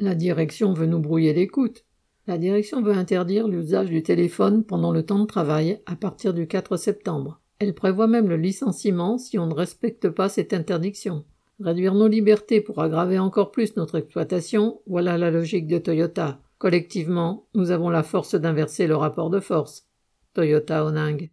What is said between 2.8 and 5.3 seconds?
veut interdire l'usage du téléphone pendant le temps de